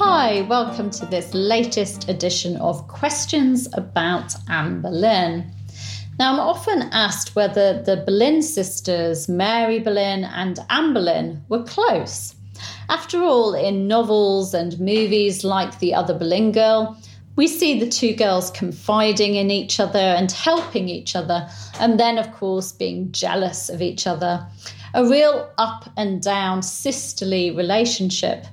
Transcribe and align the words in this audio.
Hi, 0.00 0.42
welcome 0.42 0.90
to 0.90 1.06
this 1.06 1.34
latest 1.34 2.08
edition 2.08 2.56
of 2.58 2.86
Questions 2.86 3.66
About 3.72 4.32
Anne 4.48 4.80
Boleyn. 4.80 5.52
Now, 6.20 6.34
I'm 6.34 6.38
often 6.38 6.82
asked 6.92 7.34
whether 7.34 7.82
the 7.82 8.04
Boleyn 8.06 8.40
sisters, 8.42 9.28
Mary 9.28 9.80
Boleyn 9.80 10.22
and 10.22 10.60
Anne 10.70 10.94
Boleyn, 10.94 11.42
were 11.48 11.64
close. 11.64 12.36
After 12.88 13.24
all, 13.24 13.54
in 13.54 13.88
novels 13.88 14.54
and 14.54 14.78
movies 14.78 15.42
like 15.42 15.80
The 15.80 15.94
Other 15.94 16.14
Boleyn 16.14 16.52
Girl, 16.52 16.96
we 17.34 17.48
see 17.48 17.80
the 17.80 17.90
two 17.90 18.14
girls 18.14 18.52
confiding 18.52 19.34
in 19.34 19.50
each 19.50 19.80
other 19.80 19.98
and 19.98 20.30
helping 20.30 20.88
each 20.88 21.16
other, 21.16 21.48
and 21.80 21.98
then, 21.98 22.18
of 22.18 22.32
course, 22.34 22.70
being 22.70 23.10
jealous 23.10 23.68
of 23.68 23.82
each 23.82 24.06
other. 24.06 24.46
A 24.94 25.04
real 25.04 25.50
up 25.58 25.90
and 25.96 26.22
down 26.22 26.62
sisterly 26.62 27.50
relationship. 27.50 28.46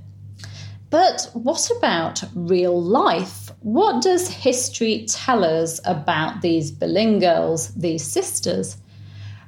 But 0.90 1.30
what 1.34 1.70
about 1.78 2.24
real 2.36 2.82
life? 2.82 3.52
What 3.62 4.02
does 4.02 4.30
history 4.30 5.06
tell 5.10 5.44
us 5.44 5.80
about 5.86 6.42
these 6.42 6.72
Boleyn 6.72 7.20
girls, 7.20 7.74
these 7.74 8.04
sisters? 8.04 8.78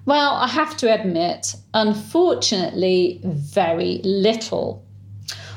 Well, 0.06 0.36
I 0.36 0.48
have 0.48 0.78
to 0.78 0.94
admit, 0.94 1.56
unfortunately, 1.74 3.22
very 3.24 4.00
little. 4.04 4.84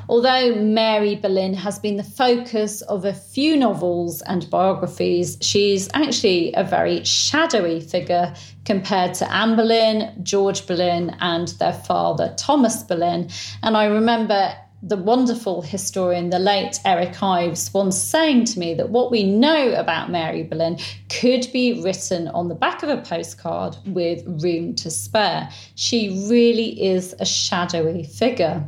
Although 0.09 0.56
Mary 0.56 1.15
Boleyn 1.15 1.55
has 1.55 1.79
been 1.79 1.97
the 1.97 2.03
focus 2.03 2.83
of 2.83 3.05
a 3.05 3.12
few 3.12 3.56
novels 3.56 4.23
and 4.23 4.51
biographies, 4.51 5.39
she's 5.41 5.89
actually 5.95 6.53
a 6.55 6.65
very 6.65 7.05
shadowy 7.05 7.81
figure 7.81 8.34
compared 8.65 9.15
to 9.15 9.33
Anne 9.33 9.55
Boleyn, 9.55 10.12
George 10.25 10.67
Boleyn, 10.67 11.17
and 11.20 11.48
their 11.61 11.73
father, 11.73 12.34
Thomas 12.36 12.83
Boleyn. 12.83 13.28
And 13.62 13.77
I 13.77 13.84
remember 13.84 14.53
the 14.83 14.97
wonderful 14.97 15.61
historian, 15.62 16.31
the 16.31 16.39
late 16.39 16.81
Eric 16.84 17.23
Ives, 17.23 17.73
once 17.75 18.00
saying 18.00 18.47
to 18.47 18.59
me 18.59 18.75
that 18.75 18.91
what 18.91 19.11
we 19.11 19.25
know 19.25 19.75
about 19.75 20.11
Mary 20.11 20.42
Boleyn 20.42 20.78
could 21.09 21.47
be 21.53 21.83
written 21.83 22.28
on 22.28 22.48
the 22.48 22.55
back 22.55 22.83
of 22.83 22.89
a 22.89 23.03
postcard 23.03 23.77
with 23.86 24.23
room 24.42 24.75
to 24.77 24.91
spare. 24.91 25.51
She 25.75 26.27
really 26.28 26.83
is 26.83 27.14
a 27.19 27.27
shadowy 27.27 28.05
figure. 28.05 28.64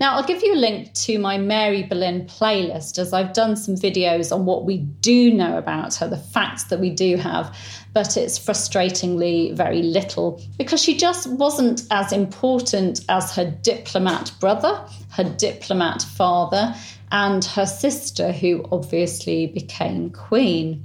Now, 0.00 0.14
I'll 0.14 0.26
give 0.26 0.42
you 0.42 0.54
a 0.54 0.56
link 0.56 0.92
to 0.94 1.18
my 1.18 1.38
Mary 1.38 1.82
Boleyn 1.82 2.26
playlist 2.26 2.98
as 2.98 3.12
I've 3.12 3.32
done 3.32 3.56
some 3.56 3.74
videos 3.74 4.34
on 4.34 4.44
what 4.44 4.64
we 4.64 4.78
do 4.78 5.32
know 5.32 5.58
about 5.58 5.94
her, 5.96 6.08
the 6.08 6.16
facts 6.16 6.64
that 6.64 6.80
we 6.80 6.90
do 6.90 7.16
have, 7.16 7.56
but 7.92 8.16
it's 8.16 8.38
frustratingly 8.38 9.54
very 9.54 9.82
little 9.82 10.40
because 10.56 10.82
she 10.82 10.96
just 10.96 11.26
wasn't 11.26 11.82
as 11.90 12.12
important 12.12 13.04
as 13.08 13.34
her 13.34 13.44
diplomat 13.62 14.32
brother, 14.40 14.84
her 15.10 15.24
diplomat 15.24 16.02
father, 16.02 16.74
and 17.10 17.44
her 17.44 17.66
sister, 17.66 18.32
who 18.32 18.64
obviously 18.70 19.46
became 19.46 20.10
queen. 20.10 20.84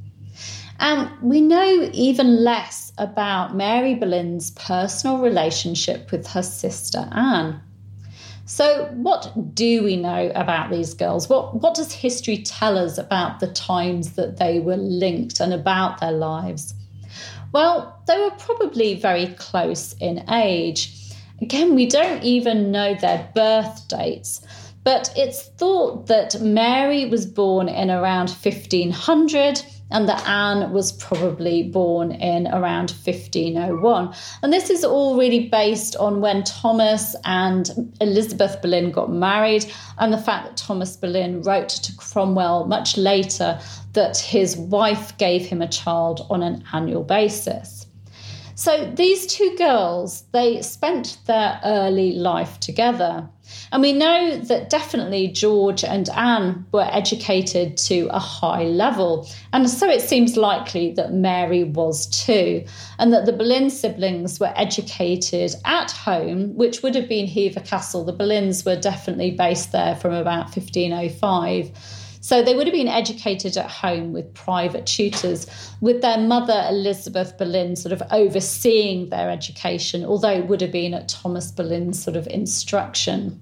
And 0.79 1.09
we 1.21 1.41
know 1.41 1.89
even 1.93 2.43
less 2.43 2.91
about 2.97 3.55
Mary 3.55 3.95
Boleyn's 3.95 4.51
personal 4.51 5.19
relationship 5.19 6.11
with 6.11 6.27
her 6.27 6.43
sister 6.43 7.07
Anne. 7.11 7.61
So, 8.45 8.89
what 8.93 9.55
do 9.55 9.83
we 9.83 9.95
know 9.95 10.29
about 10.35 10.69
these 10.69 10.93
girls? 10.93 11.29
What, 11.29 11.61
what 11.61 11.75
does 11.75 11.93
history 11.93 12.37
tell 12.37 12.77
us 12.77 12.97
about 12.97 13.39
the 13.39 13.47
times 13.47 14.13
that 14.13 14.37
they 14.37 14.59
were 14.59 14.75
linked 14.75 15.39
and 15.39 15.53
about 15.53 16.01
their 16.01 16.11
lives? 16.11 16.73
Well, 17.53 18.01
they 18.05 18.19
were 18.19 18.31
probably 18.31 18.95
very 18.95 19.27
close 19.27 19.93
in 19.93 20.29
age. 20.29 21.13
Again, 21.41 21.73
we 21.73 21.85
don't 21.85 22.21
even 22.23 22.71
know 22.71 22.95
their 22.95 23.29
birth 23.33 23.87
dates, 23.87 24.41
but 24.83 25.13
it's 25.15 25.43
thought 25.43 26.07
that 26.07 26.41
Mary 26.41 27.05
was 27.05 27.25
born 27.25 27.69
in 27.69 27.89
around 27.89 28.29
1500 28.29 29.63
and 29.93 30.09
that 30.09 30.27
Anne 30.27 30.73
was 30.73 30.91
probably 30.91 31.63
born 31.63 32.11
in 32.11 32.47
around 32.47 32.91
1501. 32.91 34.13
And 34.41 34.51
this 34.51 34.69
is 34.69 34.83
all 34.83 35.17
really 35.17 35.47
based 35.47 35.95
on 35.95 36.19
when 36.19 36.43
Thomas 36.43 37.15
and 37.23 37.93
Elizabeth 38.01 38.61
Boleyn 38.61 38.91
got 38.91 39.11
married, 39.11 39.71
and 39.99 40.11
the 40.11 40.17
fact 40.17 40.47
that 40.47 40.57
Thomas 40.57 40.97
Boleyn 40.97 41.41
wrote 41.43 41.69
to 41.69 41.95
Cromwell 41.95 42.65
much 42.65 42.97
later 42.97 43.59
that 43.93 44.17
his 44.17 44.57
wife 44.57 45.17
gave 45.17 45.45
him 45.45 45.61
a 45.61 45.67
child 45.67 46.25
on 46.29 46.43
an 46.43 46.63
annual 46.73 47.03
basis. 47.03 47.87
So 48.55 48.91
these 48.95 49.25
two 49.27 49.55
girls, 49.57 50.23
they 50.31 50.61
spent 50.61 51.17
their 51.25 51.59
early 51.63 52.13
life 52.13 52.59
together. 52.59 53.29
And 53.71 53.81
we 53.81 53.93
know 53.93 54.37
that 54.37 54.69
definitely 54.69 55.27
George 55.27 55.83
and 55.83 56.09
Anne 56.09 56.65
were 56.71 56.87
educated 56.91 57.77
to 57.77 58.07
a 58.11 58.19
high 58.19 58.63
level. 58.63 59.27
And 59.51 59.69
so 59.69 59.89
it 59.89 60.01
seems 60.01 60.37
likely 60.37 60.91
that 60.93 61.13
Mary 61.13 61.63
was 61.63 62.07
too, 62.07 62.65
and 62.99 63.11
that 63.13 63.25
the 63.25 63.33
Boleyn 63.33 63.69
siblings 63.69 64.39
were 64.39 64.53
educated 64.55 65.55
at 65.65 65.91
home, 65.91 66.55
which 66.55 66.83
would 66.83 66.95
have 66.95 67.09
been 67.09 67.27
Hever 67.27 67.59
Castle. 67.59 68.03
The 68.03 68.13
Boleyns 68.13 68.65
were 68.65 68.79
definitely 68.79 69.31
based 69.31 69.71
there 69.71 69.95
from 69.95 70.13
about 70.13 70.55
1505. 70.55 71.71
So 72.23 72.41
they 72.41 72.55
would 72.55 72.67
have 72.67 72.73
been 72.73 72.87
educated 72.87 73.57
at 73.57 73.69
home 73.69 74.13
with 74.13 74.33
private 74.33 74.85
tutors, 74.85 75.45
with 75.81 76.01
their 76.01 76.17
mother, 76.17 76.65
Elizabeth 76.69 77.37
Boleyn, 77.37 77.75
sort 77.75 77.91
of 77.91 78.01
overseeing 78.11 79.09
their 79.09 79.29
education, 79.29 80.05
although 80.05 80.31
it 80.31 80.47
would 80.47 80.61
have 80.61 80.71
been 80.71 80.93
at 80.93 81.09
Thomas 81.09 81.51
Boleyn's 81.51 82.01
sort 82.01 82.15
of 82.15 82.25
instruction. 82.27 83.41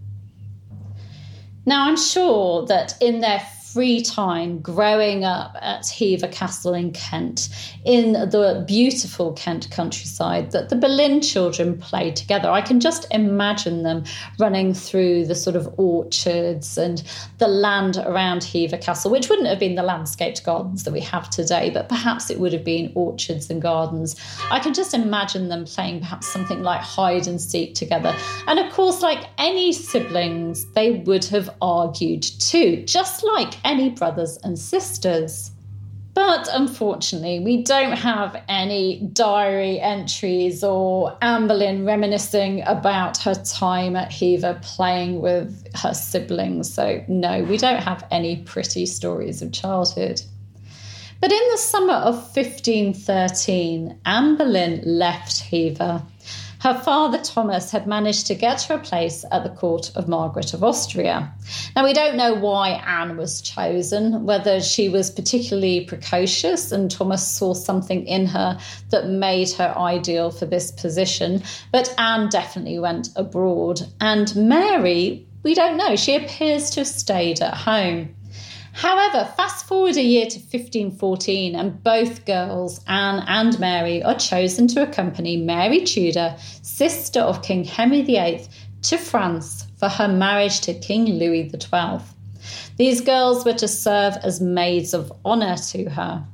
Now, 1.63 1.85
I'm 1.87 1.95
sure 1.95 2.65
that 2.65 2.95
in 2.99 3.19
their 3.19 3.39
free 3.73 4.01
time 4.01 4.59
growing 4.59 5.23
up 5.23 5.55
at 5.61 5.87
Hever 5.87 6.27
Castle 6.27 6.73
in 6.73 6.91
Kent, 6.91 7.49
in 7.85 8.13
the 8.13 8.63
beautiful 8.67 9.33
Kent 9.33 9.69
countryside, 9.71 10.51
that 10.51 10.69
the 10.69 10.75
Boleyn 10.75 11.21
children 11.21 11.77
played 11.77 12.15
together. 12.15 12.49
I 12.49 12.61
can 12.61 12.79
just 12.79 13.07
imagine 13.11 13.83
them 13.83 14.03
running 14.39 14.73
through 14.73 15.25
the 15.25 15.35
sort 15.35 15.55
of 15.55 15.73
orchards 15.77 16.77
and 16.77 17.03
the 17.37 17.47
land 17.47 17.97
around 17.97 18.43
Hever 18.43 18.77
Castle, 18.77 19.11
which 19.11 19.29
wouldn't 19.29 19.47
have 19.47 19.59
been 19.59 19.75
the 19.75 19.83
landscaped 19.83 20.43
gardens 20.43 20.83
that 20.83 20.91
we 20.91 21.01
have 21.01 21.29
today, 21.29 21.69
but 21.69 21.87
perhaps 21.87 22.29
it 22.29 22.39
would 22.39 22.53
have 22.53 22.65
been 22.65 22.91
orchards 22.95 23.49
and 23.49 23.61
gardens. 23.61 24.15
I 24.49 24.59
can 24.59 24.73
just 24.73 24.93
imagine 24.93 25.47
them 25.47 25.65
playing 25.65 26.01
perhaps 26.01 26.27
something 26.27 26.61
like 26.61 26.81
hide 26.81 27.27
and 27.27 27.39
seek 27.39 27.75
together. 27.75 28.15
And 28.47 28.59
of 28.59 28.71
course, 28.73 29.01
like 29.01 29.27
any 29.37 29.71
siblings, 29.71 30.65
they 30.73 30.91
would 30.91 31.25
have 31.25 31.49
argued 31.61 32.23
too, 32.23 32.83
just 32.85 33.23
like 33.23 33.60
any 33.63 33.89
brothers 33.89 34.37
and 34.43 34.57
sisters. 34.57 35.51
But 36.13 36.49
unfortunately, 36.51 37.39
we 37.39 37.63
don't 37.63 37.93
have 37.93 38.43
any 38.49 38.99
diary 39.13 39.79
entries 39.79 40.61
or 40.61 41.17
Anne 41.21 41.47
Boleyn 41.47 41.85
reminiscing 41.85 42.63
about 42.63 43.17
her 43.19 43.33
time 43.33 43.95
at 43.95 44.11
Hever 44.11 44.59
playing 44.61 45.21
with 45.21 45.73
her 45.75 45.93
siblings. 45.93 46.73
So, 46.73 47.03
no, 47.07 47.43
we 47.43 47.57
don't 47.57 47.81
have 47.81 48.05
any 48.11 48.37
pretty 48.43 48.85
stories 48.85 49.41
of 49.41 49.53
childhood. 49.53 50.21
But 51.21 51.31
in 51.31 51.41
the 51.51 51.57
summer 51.57 51.93
of 51.93 52.15
1513, 52.15 53.99
Anne 54.05 54.37
Boleyn 54.37 54.81
left 54.83 55.39
Hever 55.39 56.01
her 56.61 56.79
father 56.79 57.17
Thomas 57.17 57.71
had 57.71 57.87
managed 57.87 58.27
to 58.27 58.35
get 58.35 58.61
her 58.63 58.75
a 58.75 58.79
place 58.79 59.25
at 59.31 59.43
the 59.43 59.49
court 59.49 59.91
of 59.95 60.07
Margaret 60.07 60.53
of 60.53 60.63
Austria. 60.63 61.33
Now, 61.75 61.83
we 61.83 61.91
don't 61.91 62.15
know 62.15 62.35
why 62.35 62.69
Anne 62.85 63.17
was 63.17 63.41
chosen, 63.41 64.25
whether 64.25 64.61
she 64.61 64.87
was 64.87 65.09
particularly 65.09 65.85
precocious 65.85 66.71
and 66.71 66.91
Thomas 66.91 67.27
saw 67.27 67.55
something 67.55 68.05
in 68.05 68.27
her 68.27 68.59
that 68.91 69.07
made 69.07 69.51
her 69.53 69.73
ideal 69.75 70.29
for 70.29 70.45
this 70.45 70.71
position, 70.71 71.41
but 71.71 71.95
Anne 71.97 72.29
definitely 72.29 72.77
went 72.77 73.09
abroad. 73.15 73.81
And 73.99 74.35
Mary, 74.35 75.25
we 75.41 75.55
don't 75.55 75.77
know, 75.77 75.95
she 75.95 76.15
appears 76.15 76.69
to 76.71 76.81
have 76.81 76.87
stayed 76.87 77.41
at 77.41 77.55
home. 77.55 78.13
However, 78.73 79.25
fast 79.35 79.65
forward 79.65 79.97
a 79.97 80.03
year 80.03 80.25
to 80.25 80.39
1514, 80.39 81.55
and 81.55 81.83
both 81.83 82.25
girls, 82.25 82.79
Anne 82.87 83.23
and 83.27 83.59
Mary, 83.59 84.01
are 84.01 84.17
chosen 84.17 84.67
to 84.69 84.83
accompany 84.83 85.37
Mary 85.37 85.83
Tudor, 85.83 86.35
sister 86.61 87.19
of 87.19 87.43
King 87.43 87.63
Henry 87.63 88.01
VIII, 88.01 88.45
to 88.83 88.97
France 88.97 89.67
for 89.77 89.89
her 89.89 90.07
marriage 90.07 90.61
to 90.61 90.73
King 90.73 91.05
Louis 91.19 91.49
XII. 91.49 91.99
These 92.77 93.01
girls 93.01 93.45
were 93.45 93.53
to 93.53 93.67
serve 93.67 94.17
as 94.23 94.41
maids 94.41 94.93
of 94.93 95.11
honour 95.25 95.57
to 95.57 95.89
her. 95.89 96.25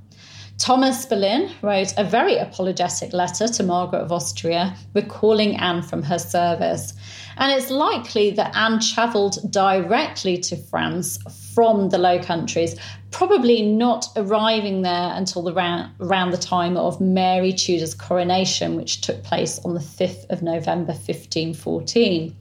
Thomas 0.58 1.06
Boleyn 1.06 1.52
wrote 1.62 1.94
a 1.98 2.04
very 2.04 2.38
apologetic 2.38 3.14
letter 3.14 3.48
to 3.48 3.64
Margaret 3.64 4.00
of 4.00 4.12
Austria, 4.12 4.76
recalling 4.94 5.56
Anne 5.58 5.84
from 5.84 6.02
her 6.04 6.18
service. 6.18 6.94
And 7.38 7.52
it's 7.52 7.70
likely 7.70 8.32
that 8.32 8.56
Anne 8.56 8.80
travelled 8.80 9.52
directly 9.52 10.38
to 10.40 10.58
France 10.58 11.20
from 11.58 11.90
the 11.90 11.98
Low 11.98 12.20
Countries, 12.22 12.76
probably 13.10 13.64
not 13.64 14.06
arriving 14.16 14.84
there 14.84 15.12
until 15.16 15.42
the 15.42 15.52
round, 15.52 15.92
around 16.00 16.30
the 16.30 16.38
time 16.38 16.78
of 16.78 17.02
Mary 17.02 17.52
Tudor's 17.52 17.96
coronation, 17.96 18.76
which 18.76 19.02
took 19.02 19.24
place 19.24 19.58
on 19.66 19.74
the 19.74 19.80
5th 19.80 20.30
of 20.30 20.44
November 20.44 20.92
1514. 20.92 22.36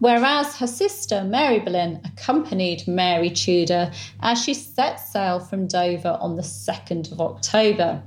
Whereas 0.00 0.54
her 0.58 0.66
sister, 0.66 1.24
Mary 1.24 1.60
Boleyn, 1.60 2.02
accompanied 2.04 2.86
Mary 2.86 3.30
Tudor 3.30 3.90
as 4.20 4.44
she 4.44 4.52
set 4.52 4.96
sail 4.96 5.40
from 5.40 5.66
Dover 5.66 6.18
on 6.20 6.36
the 6.36 6.42
2nd 6.42 7.10
of 7.10 7.22
October. 7.22 8.02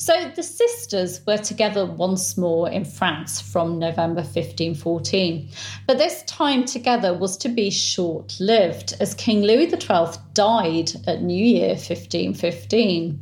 So 0.00 0.32
the 0.34 0.42
sisters 0.42 1.20
were 1.26 1.36
together 1.36 1.84
once 1.84 2.38
more 2.38 2.70
in 2.70 2.86
France 2.86 3.38
from 3.38 3.78
November 3.78 4.22
1514. 4.22 5.50
But 5.86 5.98
this 5.98 6.22
time 6.22 6.64
together 6.64 7.12
was 7.12 7.36
to 7.36 7.50
be 7.50 7.68
short 7.68 8.40
lived 8.40 8.94
as 8.98 9.12
King 9.12 9.42
Louis 9.42 9.68
XII 9.68 10.18
died 10.32 10.92
at 11.06 11.20
New 11.20 11.44
Year 11.44 11.74
1515. 11.74 13.20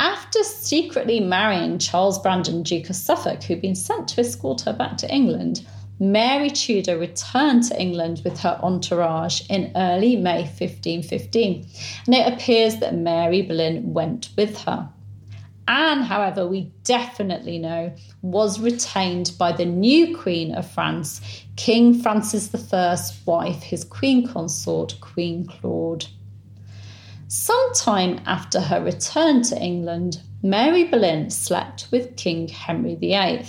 After 0.00 0.44
secretly 0.44 1.18
marrying 1.18 1.78
Charles 1.78 2.18
Brandon, 2.18 2.62
Duke 2.62 2.90
of 2.90 2.96
Suffolk, 2.96 3.42
who'd 3.44 3.62
been 3.62 3.74
sent 3.74 4.08
to 4.08 4.20
escort 4.20 4.60
her 4.60 4.74
back 4.74 4.98
to 4.98 5.10
England, 5.10 5.66
Mary 5.98 6.50
Tudor 6.50 6.98
returned 6.98 7.62
to 7.64 7.80
England 7.80 8.20
with 8.22 8.38
her 8.40 8.60
entourage 8.62 9.48
in 9.48 9.72
early 9.74 10.16
May 10.16 10.42
1515, 10.42 11.66
and 12.04 12.14
it 12.14 12.30
appears 12.30 12.76
that 12.80 12.94
Mary 12.94 13.40
Boleyn 13.40 13.94
went 13.94 14.28
with 14.36 14.58
her. 14.64 14.90
Anne, 15.68 16.02
however, 16.02 16.46
we 16.46 16.72
definitely 16.82 17.58
know 17.58 17.94
was 18.22 18.60
retained 18.60 19.32
by 19.38 19.52
the 19.52 19.64
new 19.64 20.16
Queen 20.16 20.54
of 20.54 20.68
France, 20.70 21.20
King 21.56 22.00
Francis 22.00 22.52
I's 22.72 23.20
wife, 23.24 23.62
his 23.62 23.84
Queen 23.84 24.26
consort, 24.26 24.96
Queen 25.00 25.46
Claude. 25.46 26.06
Sometime 27.28 28.20
after 28.26 28.60
her 28.60 28.82
return 28.82 29.42
to 29.42 29.62
England, 29.62 30.20
Mary 30.42 30.84
Boleyn 30.84 31.30
slept 31.30 31.86
with 31.92 32.16
King 32.16 32.48
Henry 32.48 32.96
VIII. 32.96 33.46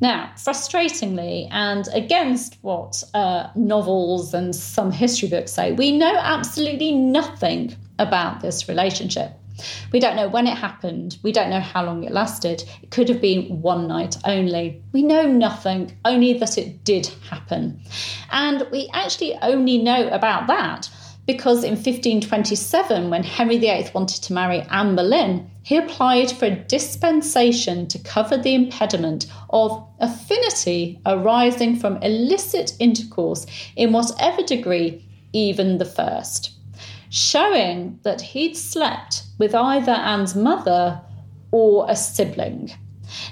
Now, 0.00 0.32
frustratingly, 0.36 1.48
and 1.50 1.88
against 1.92 2.58
what 2.62 3.04
uh, 3.14 3.48
novels 3.54 4.34
and 4.34 4.54
some 4.54 4.90
history 4.90 5.28
books 5.28 5.52
say, 5.52 5.72
we 5.72 5.96
know 5.96 6.16
absolutely 6.18 6.92
nothing 6.92 7.76
about 7.98 8.40
this 8.40 8.68
relationship. 8.68 9.32
We 9.92 10.00
don't 10.00 10.16
know 10.16 10.28
when 10.28 10.46
it 10.46 10.56
happened. 10.56 11.18
We 11.22 11.32
don't 11.32 11.50
know 11.50 11.60
how 11.60 11.84
long 11.84 12.04
it 12.04 12.12
lasted. 12.12 12.64
It 12.82 12.90
could 12.90 13.08
have 13.08 13.20
been 13.20 13.62
one 13.62 13.86
night 13.86 14.16
only. 14.24 14.82
We 14.92 15.02
know 15.02 15.26
nothing, 15.26 15.96
only 16.04 16.32
that 16.34 16.58
it 16.58 16.84
did 16.84 17.06
happen. 17.28 17.80
And 18.30 18.66
we 18.72 18.90
actually 18.92 19.34
only 19.42 19.78
know 19.78 20.08
about 20.08 20.46
that 20.48 20.88
because 21.26 21.64
in 21.64 21.72
1527, 21.72 23.08
when 23.08 23.22
Henry 23.22 23.58
VIII 23.58 23.88
wanted 23.94 24.22
to 24.24 24.32
marry 24.32 24.60
Anne 24.70 24.94
Boleyn, 24.94 25.50
he 25.62 25.76
applied 25.76 26.30
for 26.30 26.44
a 26.44 26.54
dispensation 26.54 27.86
to 27.88 27.98
cover 27.98 28.36
the 28.36 28.54
impediment 28.54 29.26
of 29.48 29.86
affinity 30.00 31.00
arising 31.06 31.76
from 31.76 31.96
illicit 32.02 32.74
intercourse 32.78 33.46
in 33.76 33.92
whatever 33.92 34.42
degree, 34.42 35.06
even 35.32 35.78
the 35.78 35.86
first 35.86 36.53
showing 37.14 37.96
that 38.02 38.20
he'd 38.20 38.56
slept 38.56 39.22
with 39.38 39.54
either 39.54 39.92
Anne's 39.92 40.34
mother 40.34 41.00
or 41.52 41.86
a 41.88 41.94
sibling. 41.94 42.72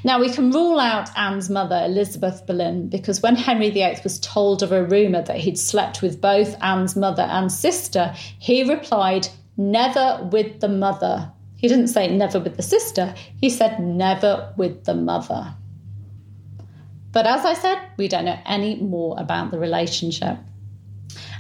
Now, 0.04 0.20
we 0.20 0.30
can 0.30 0.52
rule 0.52 0.78
out 0.78 1.10
Anne's 1.18 1.50
mother, 1.50 1.82
Elizabeth 1.84 2.46
Boleyn, 2.46 2.88
because 2.88 3.22
when 3.22 3.34
Henry 3.34 3.70
VIII 3.70 3.98
was 4.04 4.20
told 4.20 4.62
of 4.62 4.70
a 4.70 4.84
rumour 4.84 5.22
that 5.22 5.38
he'd 5.38 5.58
slept 5.58 6.00
with 6.00 6.20
both 6.20 6.54
Anne's 6.62 6.94
mother 6.94 7.24
and 7.24 7.50
sister, 7.50 8.14
he 8.38 8.62
replied, 8.62 9.26
Never 9.56 10.28
with 10.30 10.60
the 10.60 10.68
mother. 10.68 11.32
He 11.56 11.66
didn't 11.66 11.88
say 11.88 12.06
never 12.06 12.38
with 12.38 12.56
the 12.56 12.62
sister, 12.62 13.12
he 13.40 13.50
said 13.50 13.80
never 13.80 14.54
with 14.56 14.84
the 14.84 14.94
mother. 14.94 15.56
But 17.10 17.26
as 17.26 17.44
I 17.44 17.54
said, 17.54 17.78
we 17.96 18.06
don't 18.06 18.26
know 18.26 18.38
any 18.46 18.76
more 18.76 19.16
about 19.18 19.50
the 19.50 19.58
relationship. 19.58 20.38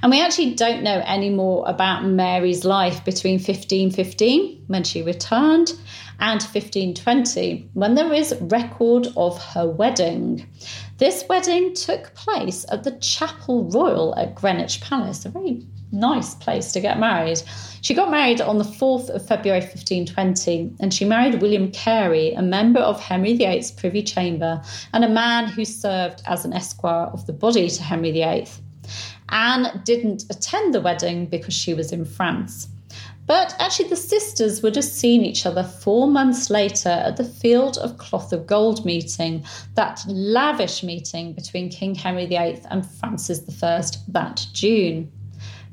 And 0.02 0.10
we 0.10 0.20
actually 0.20 0.54
don't 0.54 0.82
know 0.82 1.02
any 1.06 1.30
more 1.30 1.68
about 1.68 2.04
Mary's 2.04 2.64
life 2.64 3.04
between 3.04 3.34
1515, 3.34 4.64
when 4.66 4.84
she 4.84 5.02
returned, 5.02 5.72
and 6.18 6.40
1520, 6.40 7.70
when 7.74 7.94
there 7.94 8.12
is 8.12 8.34
record 8.40 9.08
of 9.16 9.42
her 9.42 9.68
wedding. 9.68 10.46
This 10.98 11.24
wedding 11.28 11.74
took 11.74 12.14
place 12.14 12.64
at 12.70 12.84
the 12.84 12.92
Chapel 12.92 13.64
Royal 13.70 14.14
at 14.16 14.34
Greenwich 14.34 14.80
Palace, 14.80 15.24
a 15.24 15.30
very 15.30 15.66
nice 15.92 16.34
place 16.34 16.72
to 16.72 16.80
get 16.80 16.98
married. 16.98 17.42
She 17.82 17.94
got 17.94 18.10
married 18.10 18.40
on 18.40 18.58
the 18.58 18.64
4th 18.64 19.10
of 19.10 19.26
February 19.26 19.60
1520, 19.60 20.76
and 20.80 20.92
she 20.92 21.04
married 21.04 21.42
William 21.42 21.70
Carey, 21.70 22.32
a 22.32 22.42
member 22.42 22.80
of 22.80 23.00
Henry 23.00 23.36
VIII's 23.36 23.72
Privy 23.72 24.02
Chamber 24.02 24.62
and 24.92 25.04
a 25.04 25.08
man 25.08 25.48
who 25.48 25.64
served 25.64 26.22
as 26.26 26.44
an 26.44 26.52
esquire 26.52 27.06
of 27.06 27.26
the 27.26 27.32
body 27.32 27.68
to 27.68 27.82
Henry 27.82 28.12
VIII. 28.12 28.46
Anne 29.32 29.80
didn't 29.84 30.24
attend 30.30 30.74
the 30.74 30.80
wedding 30.80 31.26
because 31.26 31.54
she 31.54 31.74
was 31.74 31.90
in 31.90 32.04
France. 32.04 32.68
But 33.26 33.54
actually, 33.58 33.88
the 33.88 33.96
sisters 33.96 34.62
would 34.62 34.76
have 34.76 34.84
seen 34.84 35.22
each 35.22 35.46
other 35.46 35.62
four 35.62 36.06
months 36.06 36.50
later 36.50 36.90
at 36.90 37.16
the 37.16 37.24
Field 37.24 37.78
of 37.78 37.96
Cloth 37.96 38.32
of 38.32 38.46
Gold 38.46 38.84
meeting, 38.84 39.44
that 39.74 40.04
lavish 40.06 40.82
meeting 40.82 41.32
between 41.32 41.70
King 41.70 41.94
Henry 41.94 42.26
VIII 42.26 42.60
and 42.70 42.84
Francis 42.84 43.40
I 43.62 43.82
that 44.08 44.46
June. 44.52 45.10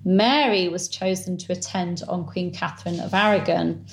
Mary 0.06 0.70
was 0.70 0.88
chosen 0.88 1.38
to 1.38 1.52
attend 1.52 2.04
on 2.08 2.26
Queen 2.26 2.54
Catherine 2.54 3.00
of 3.00 3.14
Aragon. 3.14 3.86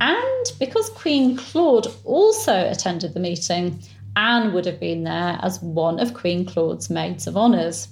And 0.00 0.46
because 0.58 0.88
Queen 0.90 1.36
Claude 1.36 1.88
also 2.04 2.70
attended 2.70 3.12
the 3.12 3.20
meeting, 3.20 3.82
Anne 4.16 4.52
would 4.54 4.64
have 4.64 4.80
been 4.80 5.04
there 5.04 5.38
as 5.42 5.60
one 5.60 6.00
of 6.00 6.14
Queen 6.14 6.46
Claude's 6.46 6.88
maids 6.88 7.26
of 7.26 7.36
honours. 7.36 7.88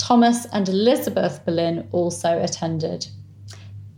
Thomas 0.00 0.46
and 0.46 0.66
Elizabeth 0.66 1.44
Boleyn 1.44 1.86
also 1.92 2.42
attended. 2.42 3.06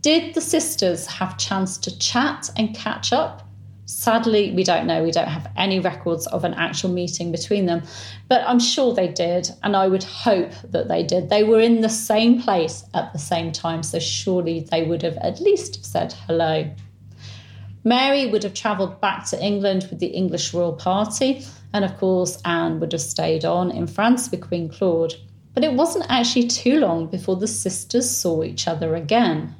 Did 0.01 0.33
the 0.33 0.41
sisters 0.41 1.07
have 1.07 1.37
chance 1.37 1.77
to 1.77 1.97
chat 1.97 2.49
and 2.57 2.75
catch 2.75 3.13
up? 3.13 3.47
Sadly, 3.85 4.51
we 4.51 4.65
don't 4.65 4.85
know. 4.85 5.01
We 5.01 5.11
don't 5.11 5.29
have 5.29 5.49
any 5.55 5.79
records 5.79 6.27
of 6.27 6.43
an 6.43 6.55
actual 6.55 6.89
meeting 6.89 7.31
between 7.31 7.67
them, 7.67 7.83
but 8.27 8.43
I'm 8.45 8.59
sure 8.59 8.93
they 8.93 9.07
did, 9.07 9.49
and 9.63 9.77
I 9.77 9.87
would 9.87 10.03
hope 10.03 10.51
that 10.71 10.89
they 10.89 11.03
did. 11.03 11.29
They 11.29 11.45
were 11.45 11.61
in 11.61 11.79
the 11.79 11.89
same 11.89 12.41
place 12.41 12.83
at 12.93 13.13
the 13.13 13.19
same 13.19 13.53
time, 13.53 13.81
so 13.81 13.97
surely 13.99 14.59
they 14.59 14.83
would 14.83 15.03
have 15.03 15.15
at 15.17 15.39
least 15.39 15.85
said 15.85 16.11
hello. 16.27 16.69
Mary 17.85 18.25
would 18.27 18.43
have 18.43 18.53
travelled 18.53 18.99
back 18.99 19.25
to 19.27 19.41
England 19.41 19.87
with 19.89 19.99
the 19.99 20.07
English 20.07 20.53
royal 20.53 20.73
party, 20.73 21.45
and 21.71 21.85
of 21.85 21.97
course, 21.97 22.41
Anne 22.43 22.81
would 22.81 22.91
have 22.91 23.01
stayed 23.01 23.45
on 23.45 23.71
in 23.71 23.87
France 23.87 24.29
with 24.29 24.41
Queen 24.41 24.67
Claude. 24.67 25.13
But 25.53 25.63
it 25.63 25.73
wasn't 25.73 26.05
actually 26.09 26.47
too 26.47 26.79
long 26.79 27.07
before 27.07 27.35
the 27.35 27.47
sisters 27.47 28.09
saw 28.09 28.43
each 28.43 28.67
other 28.67 28.95
again. 28.95 29.55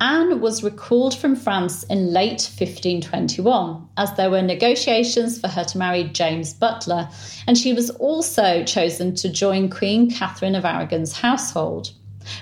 Anne 0.00 0.40
was 0.40 0.64
recalled 0.64 1.16
from 1.16 1.36
France 1.36 1.84
in 1.84 2.12
late 2.12 2.42
1521 2.42 3.88
as 3.96 4.12
there 4.14 4.30
were 4.30 4.42
negotiations 4.42 5.40
for 5.40 5.48
her 5.48 5.64
to 5.64 5.78
marry 5.78 6.04
James 6.04 6.52
Butler, 6.52 7.08
and 7.46 7.56
she 7.56 7.72
was 7.72 7.90
also 7.90 8.64
chosen 8.64 9.14
to 9.14 9.28
join 9.28 9.70
Queen 9.70 10.10
Catherine 10.10 10.56
of 10.56 10.64
Aragon's 10.64 11.12
household. 11.12 11.92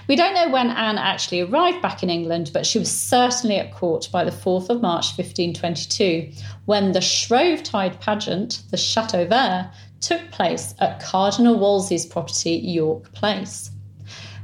We 0.08 0.16
don't 0.16 0.34
know 0.34 0.48
when 0.48 0.70
Anne 0.70 0.98
actually 0.98 1.40
arrived 1.40 1.82
back 1.82 2.02
in 2.02 2.10
England, 2.10 2.50
but 2.52 2.66
she 2.66 2.78
was 2.78 2.90
certainly 2.90 3.56
at 3.56 3.72
court 3.72 4.08
by 4.10 4.24
the 4.24 4.30
4th 4.30 4.70
of 4.70 4.80
March 4.80 5.16
1522, 5.16 6.30
when 6.64 6.92
the 6.92 7.00
Shrovetide 7.00 8.00
pageant, 8.00 8.62
the 8.70 8.76
Chateau 8.76 9.26
Vert, 9.26 9.66
took 10.02 10.30
place 10.30 10.74
at 10.80 11.00
Cardinal 11.00 11.58
Wolsey's 11.58 12.04
property, 12.04 12.56
York 12.56 13.12
Place. 13.12 13.70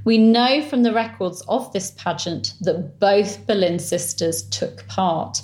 We 0.04 0.16
know 0.16 0.62
from 0.62 0.84
the 0.84 0.94
records 0.94 1.42
of 1.48 1.70
this 1.72 1.90
pageant 1.90 2.54
that 2.62 2.98
both 2.98 3.46
Boleyn 3.46 3.78
sisters 3.78 4.44
took 4.44 4.86
part. 4.88 5.42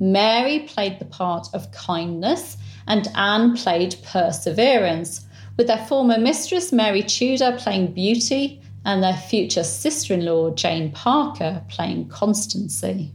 Mary 0.00 0.60
played 0.60 0.98
the 0.98 1.04
part 1.04 1.48
of 1.52 1.72
kindness, 1.72 2.56
and 2.86 3.08
Anne 3.14 3.56
played 3.56 3.96
perseverance, 4.04 5.26
with 5.56 5.66
their 5.66 5.84
former 5.86 6.18
mistress 6.18 6.72
Mary 6.72 7.02
Tudor 7.02 7.56
playing 7.58 7.92
beauty 7.92 8.62
and 8.84 9.02
their 9.02 9.16
future 9.16 9.64
sister 9.64 10.14
in 10.14 10.24
law 10.24 10.50
Jane 10.50 10.92
Parker 10.92 11.62
playing 11.68 12.08
constancy. 12.08 13.12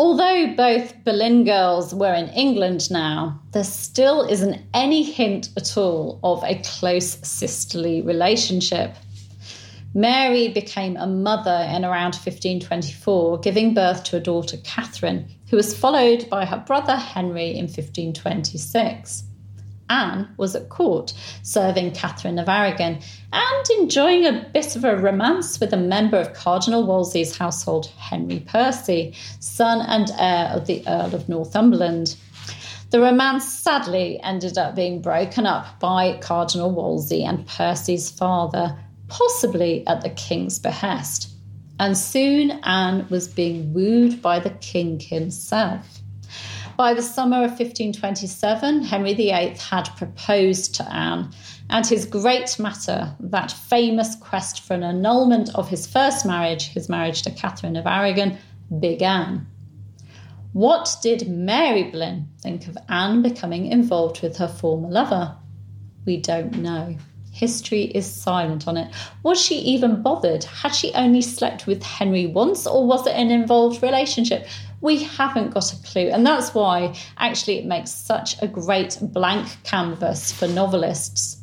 Although 0.00 0.54
both 0.56 1.04
Boleyn 1.04 1.44
girls 1.44 1.94
were 1.94 2.14
in 2.14 2.30
England 2.30 2.90
now, 2.90 3.38
there 3.52 3.62
still 3.62 4.22
isn't 4.22 4.62
any 4.72 5.02
hint 5.02 5.50
at 5.58 5.76
all 5.76 6.18
of 6.22 6.42
a 6.42 6.54
close 6.64 7.18
sisterly 7.22 8.00
relationship. 8.00 8.94
Mary 9.92 10.48
became 10.48 10.96
a 10.96 11.06
mother 11.06 11.68
in 11.70 11.84
around 11.84 12.14
1524, 12.14 13.40
giving 13.40 13.74
birth 13.74 14.02
to 14.04 14.16
a 14.16 14.20
daughter, 14.20 14.56
Catherine, 14.64 15.28
who 15.50 15.58
was 15.58 15.76
followed 15.76 16.30
by 16.30 16.46
her 16.46 16.64
brother 16.66 16.96
Henry 16.96 17.50
in 17.50 17.66
1526. 17.66 19.24
Anne 19.90 20.28
was 20.38 20.54
at 20.54 20.70
court, 20.70 21.12
serving 21.42 21.92
Catherine 21.92 22.38
of 22.38 22.48
Aragon 22.48 23.00
and 23.32 23.70
enjoying 23.78 24.24
a 24.24 24.48
bit 24.54 24.76
of 24.76 24.84
a 24.84 24.96
romance 24.96 25.60
with 25.60 25.72
a 25.72 25.76
member 25.76 26.16
of 26.16 26.32
Cardinal 26.32 26.86
Wolsey's 26.86 27.36
household, 27.36 27.86
Henry 27.98 28.40
Percy, 28.40 29.14
son 29.40 29.84
and 29.86 30.10
heir 30.18 30.46
of 30.54 30.66
the 30.66 30.82
Earl 30.86 31.14
of 31.14 31.28
Northumberland. 31.28 32.16
The 32.90 33.00
romance 33.00 33.44
sadly 33.44 34.20
ended 34.22 34.58
up 34.58 34.74
being 34.74 35.02
broken 35.02 35.46
up 35.46 35.78
by 35.78 36.18
Cardinal 36.18 36.72
Wolsey 36.72 37.24
and 37.24 37.46
Percy's 37.46 38.10
father, 38.10 38.76
possibly 39.08 39.86
at 39.86 40.00
the 40.00 40.10
king's 40.10 40.58
behest. 40.58 41.32
And 41.78 41.96
soon 41.96 42.50
Anne 42.62 43.06
was 43.08 43.28
being 43.28 43.72
wooed 43.72 44.20
by 44.20 44.38
the 44.38 44.50
king 44.50 45.00
himself. 45.00 46.00
By 46.76 46.94
the 46.94 47.02
summer 47.02 47.38
of 47.38 47.50
1527, 47.50 48.84
Henry 48.84 49.14
VIII 49.14 49.56
had 49.58 49.84
proposed 49.96 50.74
to 50.76 50.92
Anne, 50.92 51.30
and 51.68 51.86
his 51.86 52.06
great 52.06 52.58
matter, 52.58 53.14
that 53.20 53.52
famous 53.52 54.16
quest 54.16 54.62
for 54.62 54.74
an 54.74 54.82
annulment 54.82 55.54
of 55.54 55.68
his 55.68 55.86
first 55.86 56.24
marriage, 56.24 56.68
his 56.68 56.88
marriage 56.88 57.22
to 57.22 57.30
Catherine 57.30 57.76
of 57.76 57.86
Aragon, 57.86 58.38
began. 58.78 59.46
What 60.52 60.96
did 61.02 61.28
Mary 61.28 61.84
Boleyn 61.84 62.28
think 62.40 62.66
of 62.66 62.78
Anne 62.88 63.22
becoming 63.22 63.66
involved 63.66 64.22
with 64.22 64.36
her 64.38 64.48
former 64.48 64.88
lover? 64.88 65.36
We 66.06 66.16
don't 66.16 66.58
know. 66.58 66.96
History 67.32 67.82
is 67.82 68.12
silent 68.12 68.66
on 68.66 68.76
it. 68.76 68.92
Was 69.22 69.40
she 69.40 69.56
even 69.56 70.02
bothered? 70.02 70.42
Had 70.44 70.74
she 70.74 70.92
only 70.94 71.22
slept 71.22 71.66
with 71.66 71.82
Henry 71.82 72.26
once, 72.26 72.66
or 72.66 72.84
was 72.84 73.06
it 73.06 73.14
an 73.14 73.30
involved 73.30 73.82
relationship? 73.82 74.48
We 74.80 75.02
haven't 75.04 75.54
got 75.54 75.72
a 75.72 75.82
clue. 75.82 76.08
And 76.08 76.26
that's 76.26 76.54
why 76.54 76.94
actually 77.18 77.58
it 77.58 77.66
makes 77.66 77.90
such 77.90 78.40
a 78.42 78.48
great 78.48 78.98
blank 79.00 79.48
canvas 79.64 80.32
for 80.32 80.48
novelists. 80.48 81.38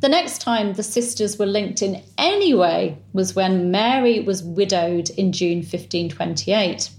The 0.00 0.08
next 0.08 0.40
time 0.40 0.74
the 0.74 0.82
sisters 0.82 1.38
were 1.38 1.46
linked 1.46 1.80
in 1.80 2.02
any 2.18 2.52
way 2.54 2.98
was 3.12 3.34
when 3.34 3.70
Mary 3.70 4.20
was 4.20 4.42
widowed 4.42 5.10
in 5.10 5.32
June 5.32 5.58
1528. 5.58 6.90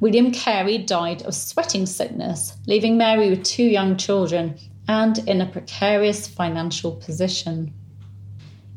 William 0.00 0.32
Carey 0.32 0.78
died 0.78 1.22
of 1.22 1.34
sweating 1.34 1.86
sickness, 1.86 2.56
leaving 2.66 2.96
Mary 2.96 3.30
with 3.30 3.44
two 3.44 3.64
young 3.64 3.96
children 3.96 4.58
and 4.88 5.18
in 5.28 5.40
a 5.40 5.46
precarious 5.46 6.26
financial 6.26 6.92
position. 6.96 7.72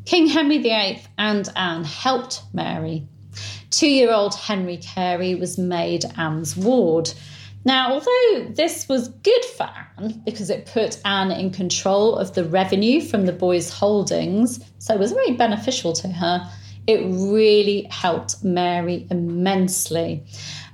King 0.05 0.27
Henry 0.27 0.57
VIII 0.57 1.01
and 1.17 1.49
Anne 1.55 1.85
helped 1.85 2.43
Mary. 2.53 3.07
Two 3.71 3.89
year 3.89 4.11
old 4.11 4.35
Henry 4.35 4.77
Carey 4.77 5.33
was 5.33 5.57
made 5.57 6.05
Anne's 6.17 6.55
ward. 6.55 7.11
Now, 7.63 7.93
although 7.93 8.51
this 8.53 8.89
was 8.89 9.07
good 9.07 9.45
for 9.57 9.69
Anne 9.97 10.21
because 10.25 10.49
it 10.49 10.65
put 10.65 10.99
Anne 11.05 11.31
in 11.31 11.51
control 11.51 12.15
of 12.15 12.33
the 12.33 12.43
revenue 12.43 13.01
from 13.01 13.25
the 13.25 13.33
boys' 13.33 13.69
holdings, 13.69 14.59
so 14.79 14.93
it 14.93 14.99
was 14.99 15.11
very 15.11 15.33
beneficial 15.33 15.93
to 15.93 16.07
her, 16.07 16.51
it 16.87 17.01
really 17.05 17.83
helped 17.91 18.43
Mary 18.43 19.07
immensely. 19.09 20.25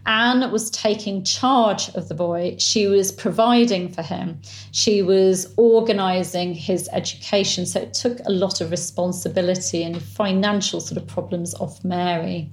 Anne 0.08 0.50
was 0.52 0.72
taking 0.72 1.26
charge 1.26 1.90
of 1.90 2.08
the 2.08 2.16
boy. 2.16 2.56
She 2.58 2.88
was 2.88 3.12
providing 3.12 3.92
for 3.92 4.02
him. 4.02 4.42
She 4.72 5.02
was 5.02 5.54
organizing 5.58 6.54
his 6.54 6.90
education. 6.94 7.66
So 7.66 7.82
it 7.82 7.94
took 7.94 8.20
a 8.26 8.32
lot 8.32 8.62
of 8.62 8.72
responsibility 8.72 9.84
and 9.84 10.02
financial 10.02 10.80
sort 10.80 10.98
of 10.98 11.08
problems 11.08 11.54
off 11.56 11.84
Mary. 11.84 12.50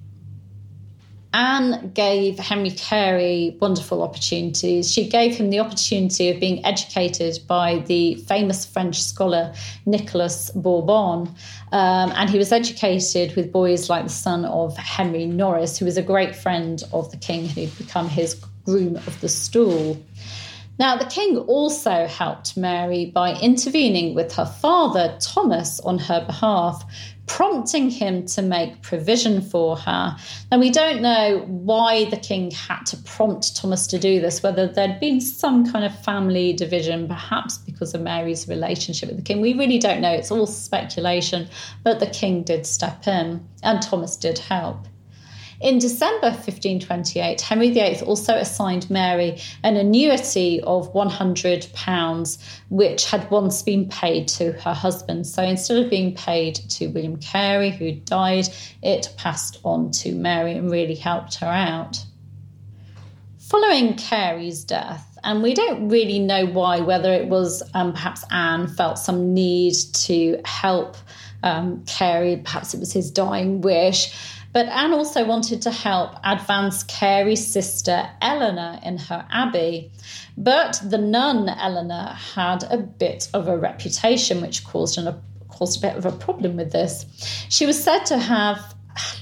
Anne 1.35 1.91
gave 1.95 2.39
Henry 2.39 2.71
Carey 2.71 3.57
wonderful 3.61 4.03
opportunities. 4.03 4.91
She 4.91 5.09
gave 5.09 5.35
him 5.35 5.51
the 5.51 5.59
opportunity 5.59 6.31
of 6.31 6.39
being 6.39 6.65
educated 6.65 7.41
by 7.49 7.81
the 7.81 8.15
famous 8.15 8.65
French 8.65 9.03
scholar 9.03 9.53
Nicolas 9.85 10.53
Bourbon. 10.53 11.35
Um, 11.73 12.13
and 12.15 12.31
he 12.31 12.39
was 12.39 12.53
educated 12.53 13.35
with 13.35 13.51
boys 13.51 13.91
like 13.91 14.05
the 14.05 14.11
son 14.11 14.45
of 14.45 14.77
Henry 14.77 15.27
Norris, 15.27 15.77
who 15.77 15.87
was 15.87 15.97
a 15.97 16.03
great 16.03 16.37
friend 16.37 16.81
of 16.93 17.11
the 17.11 17.17
king, 17.17 17.49
who'd 17.49 17.77
become 17.79 18.09
his 18.09 18.35
groom 18.65 18.95
of 18.97 19.21
the 19.21 19.29
stool. 19.29 20.01
Now, 20.79 20.97
the 20.97 21.05
king 21.05 21.37
also 21.37 22.07
helped 22.07 22.57
Mary 22.57 23.07
by 23.07 23.39
intervening 23.41 24.15
with 24.15 24.33
her 24.35 24.47
father, 24.47 25.17
Thomas, 25.21 25.79
on 25.81 25.99
her 25.99 26.25
behalf, 26.27 26.85
prompting 27.27 27.91
him 27.91 28.27
to 28.27 28.43
make 28.43 28.83
provision 28.83 29.41
for 29.41 29.77
her. 29.77 30.17
And 30.51 30.61
we 30.61 30.71
don't 30.71 31.01
know 31.01 31.45
why 31.47 32.05
the 32.11 32.17
king 32.17 32.51
had 32.51 32.85
to 32.87 32.97
prompt 32.99 33.57
Thomas 33.57 33.87
to 33.89 33.99
do 33.99 34.21
this, 34.21 34.43
whether 34.43 34.67
there'd 34.67 35.01
been 35.01 35.21
some 35.21 35.71
kind 35.71 35.85
of 35.85 35.99
family 36.05 36.53
division, 36.53 37.09
perhaps 37.09 37.59
because 37.59 37.95
of 37.95 38.03
Mary's 38.03 38.49
relationship 38.49 39.09
with 39.09 39.17
the 39.19 39.25
king. 39.25 39.41
We 39.41 39.55
really 39.55 39.79
don't 39.79 40.01
know. 40.01 40.13
It's 40.13 40.31
all 40.31 40.47
speculation. 40.47 41.49
But 41.83 42.01
the 42.01 42.07
king 42.07 42.43
did 42.43 42.67
step 42.67 43.07
in, 43.07 43.47
and 43.63 43.83
Thomas 43.83 44.17
did 44.17 44.39
help. 44.39 44.87
In 45.61 45.79
December 45.79 46.29
1528, 46.29 47.41
Henry 47.41 47.71
VIII 47.71 48.01
also 48.03 48.35
assigned 48.35 48.91
Mary 48.91 49.39
an 49.63 49.77
annuity 49.77 50.61
of 50.63 50.93
£100, 50.93 52.39
which 52.71 53.11
had 53.11 53.31
once 53.31 53.63
been 53.63 53.89
paid 53.89 54.29
to 54.29 54.53
her 54.53 54.75
husband. 54.75 55.27
So 55.27 55.43
instead 55.43 55.83
of 55.83 55.91
being 55.91 56.15
paid 56.15 56.57
to 56.71 56.89
William 56.89 57.17
Carey, 57.17 57.71
who 57.71 57.93
died, 57.93 58.49
it 58.83 59.15
passed 59.17 59.61
on 59.63 59.91
to 59.93 60.13
Mary 60.15 60.53
and 60.53 60.71
really 60.71 60.97
helped 60.97 61.37
her 61.37 61.47
out. 61.47 62.05
Following 63.39 63.95
Carey's 63.95 64.65
death, 64.65 65.19
and 65.23 65.43
we 65.43 65.55
don't 65.55 65.89
really 65.89 66.19
know 66.19 66.47
why, 66.47 66.81
whether 66.81 67.13
it 67.13 67.29
was 67.29 67.63
um, 67.75 67.93
perhaps 67.93 68.25
Anne 68.31 68.67
felt 68.69 68.99
some 68.99 69.33
need 69.33 69.75
to 69.95 70.41
help 70.45 70.97
um, 71.43 71.85
Carey, 71.85 72.41
perhaps 72.43 72.75
it 72.75 72.81
was 72.81 72.93
his 72.93 73.11
dying 73.11 73.61
wish. 73.61 74.13
But 74.55 74.69
Anne 74.69 74.93
also 74.95 75.25
wanted 75.25 75.61
to 75.63 75.73
help 75.73 76.15
advance 76.23 76.85
Carey's 76.85 77.45
sister 77.45 78.09
Eleanor 78.23 78.79
in 78.85 78.99
her 78.99 79.27
abbey. 79.29 79.91
But 80.39 80.81
the 80.83 80.97
nun 80.97 81.49
Eleanor 81.49 82.17
had 82.35 82.63
a 82.71 82.79
bit 82.79 83.29
of 83.35 83.49
a 83.49 83.59
reputation, 83.59 84.41
which 84.41 84.63
caused, 84.63 84.97
an, 84.97 85.21
caused 85.49 85.79
a 85.79 85.89
bit 85.89 85.97
of 85.97 86.07
a 86.07 86.13
problem 86.13 86.57
with 86.57 86.71
this. 86.71 87.05
She 87.51 87.67
was 87.67 87.83
said 87.83 88.05
to 88.07 88.17
have 88.17 88.75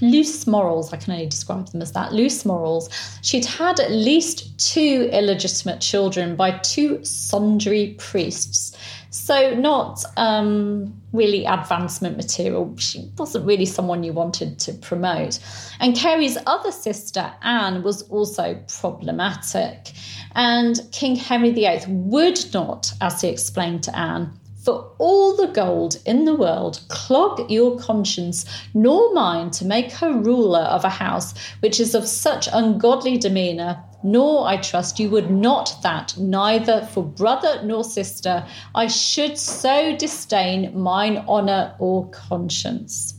loose 0.03 0.47
morals. 0.47 0.93
I 0.93 0.99
can 0.99 1.15
only 1.15 1.27
describe 1.27 1.67
them 1.69 1.81
as 1.81 1.93
that 1.93 2.13
loose 2.13 2.45
morals. 2.45 2.91
She'd 3.23 3.47
had 3.47 3.81
at 3.81 3.91
least 3.91 4.59
two 4.59 5.09
illegitimate 5.13 5.81
children 5.81 6.37
by 6.37 6.59
two 6.59 7.03
sundry 7.07 7.95
priests. 7.99 8.77
So, 9.13 9.55
not 9.55 10.03
um, 10.17 10.99
really 11.13 11.45
advancement 11.45 12.17
material. 12.17 12.75
She 12.79 13.11
wasn't 13.19 13.45
really 13.45 13.67
someone 13.67 14.03
you 14.03 14.15
wanted 14.15 14.59
to 14.61 14.73
promote. 14.73 15.39
And 15.81 15.95
Carey's 15.95 16.39
other 16.47 16.73
sister, 16.73 17.31
Anne, 17.43 17.83
was 17.83 18.09
also 18.09 18.59
problematic. 18.81 19.93
And 20.35 20.81
King 20.93 21.17
Henry 21.17 21.51
VIII 21.51 21.83
would 21.89 22.55
not, 22.55 22.91
as 23.03 23.21
he 23.21 23.29
explained 23.29 23.83
to 23.83 23.95
Anne, 23.95 24.33
for 24.65 24.91
all 24.97 25.37
the 25.37 25.49
gold 25.49 26.01
in 26.07 26.25
the 26.25 26.35
world, 26.35 26.81
clog 26.89 27.51
your 27.51 27.79
conscience, 27.79 28.47
nor 28.73 29.13
mine 29.13 29.51
to 29.51 29.67
make 29.67 29.93
her 29.93 30.11
ruler 30.11 30.61
of 30.61 30.87
a 30.87 30.89
house 30.89 31.35
which 31.61 31.81
is 31.81 31.95
of 31.95 32.09
such 32.09 32.49
ungodly 32.51 33.19
demeanour. 33.19 33.85
Nor, 34.03 34.47
I 34.47 34.57
trust, 34.57 34.99
you 34.99 35.11
would 35.11 35.31
not 35.31 35.77
that, 35.83 36.17
neither 36.19 36.87
for 36.87 37.05
brother 37.05 37.61
nor 37.65 37.85
sister, 37.85 38.45
I 38.75 38.89
should 38.89 39.39
so 39.39 39.97
disdain 39.97 40.79
mine 40.79 41.19
honour 41.29 41.75
or 41.79 42.09
conscience. 42.11 43.15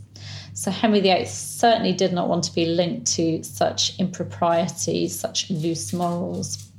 So 0.53 0.71
Henry 0.71 1.01
VIII 1.01 1.25
certainly 1.25 1.93
did 1.93 2.13
not 2.13 2.27
want 2.27 2.43
to 2.45 2.53
be 2.53 2.65
linked 2.65 3.07
to 3.13 3.43
such 3.43 3.97
impropriety, 3.99 5.07
such 5.07 5.49
loose 5.49 5.93
morals. 5.93 6.69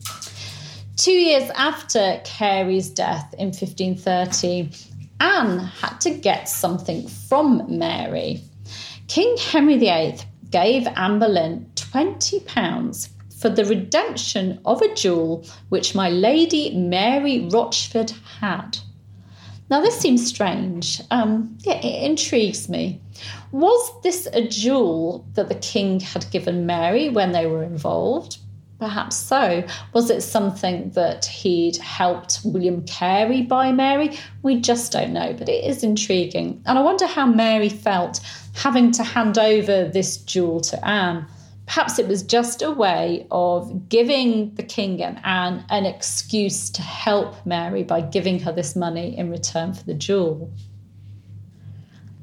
Two 0.97 1.13
years 1.13 1.51
after 1.57 2.21
Carey's 2.25 2.89
death 2.89 3.35
in 3.39 3.49
1530, 3.49 4.71
Anne 5.21 5.59
had 5.59 6.01
to 6.03 6.11
get 6.11 6.49
something 6.49 7.09
from 7.09 7.65
Mary. 7.69 8.43
King 9.09 9.37
Henry 9.39 9.77
VIII 9.77 10.19
gave 10.51 10.87
Anne 10.87 11.19
Boleyn 11.19 11.67
£20 11.75 13.09
for 13.45 13.51
the 13.51 13.67
redemption 13.67 14.59
of 14.65 14.81
a 14.81 14.95
jewel 14.95 15.45
which 15.69 15.95
my 15.95 16.09
Lady 16.09 16.75
Mary 16.75 17.47
Rochford 17.53 18.11
had. 18.41 18.79
Now, 19.69 19.83
this 19.83 19.99
seems 19.99 20.27
strange. 20.27 21.03
Um, 21.11 21.55
yeah, 21.61 21.75
it 21.75 22.11
intrigues 22.11 22.71
me. 22.71 23.03
Was 23.53 24.01
this 24.03 24.27
a 24.33 24.49
jewel 24.49 25.27
that 25.35 25.51
the 25.51 25.57
king 25.57 26.01
had 26.01 26.31
given 26.31 26.65
Mary 26.65 27.11
when 27.11 27.33
they 27.33 27.45
were 27.45 27.63
involved? 27.63 28.39
Perhaps 28.81 29.17
so. 29.17 29.63
Was 29.93 30.09
it 30.09 30.23
something 30.23 30.89
that 30.93 31.27
he'd 31.27 31.77
helped 31.77 32.41
William 32.47 32.83
Carey 32.87 33.43
buy 33.43 33.73
Mary? 33.73 34.17
We 34.43 34.59
just 34.59 34.91
don't 34.91 35.13
know, 35.13 35.35
but 35.35 35.51
it 35.51 35.65
is 35.65 35.83
intriguing. 35.83 36.63
And 36.65 36.79
I 36.79 36.81
wonder 36.81 37.07
how 37.07 37.27
Mary 37.27 37.69
felt 37.69 38.21
having 38.55 38.91
to 38.93 39.05
hand 39.05 39.37
over 39.37 39.85
this 39.87 40.17
jewel 40.17 40.63
to 40.63 40.83
Anne. 40.83 41.27
Perhaps 41.67 41.99
it 41.99 42.09
was 42.09 42.23
just 42.23 42.63
a 42.63 42.71
way 42.71 43.27
of 43.31 43.89
giving 43.89 44.55
the 44.55 44.63
king 44.63 45.03
and 45.03 45.21
Anne 45.25 45.65
an 45.71 45.87
excuse 45.87 46.71
to 46.71 46.83
help 46.83 47.35
Mary 47.47 47.83
by 47.83 48.01
giving 48.01 48.39
her 48.41 48.53
this 48.53 48.77
money 48.77 49.17
in 49.17 49.31
return 49.31 49.73
for 49.73 49.85
the 49.85 49.95
jewel. 49.95 50.51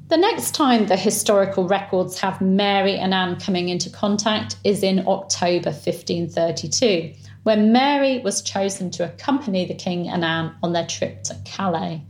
The 0.08 0.16
next 0.18 0.54
time 0.54 0.86
the 0.86 0.96
historical 0.96 1.66
records 1.66 2.20
have 2.20 2.40
Mary 2.40 2.96
and 2.96 3.14
Anne 3.14 3.40
coming 3.40 3.70
into 3.70 3.88
contact 3.88 4.56
is 4.62 4.82
in 4.82 5.06
October 5.06 5.70
1532, 5.70 7.14
when 7.44 7.72
Mary 7.72 8.18
was 8.18 8.42
chosen 8.42 8.90
to 8.90 9.04
accompany 9.04 9.64
the 9.64 9.74
king 9.74 10.08
and 10.08 10.24
Anne 10.24 10.54
on 10.62 10.74
their 10.74 10.86
trip 10.86 11.22
to 11.24 11.36
Calais. 11.44 12.02